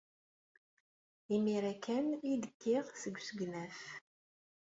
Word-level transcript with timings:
Imir-a 1.35 1.73
kan 1.83 2.07
ay 2.27 2.35
d-kkiɣ 2.43 2.85
seg 3.01 3.15
usegnaf. 3.19 3.79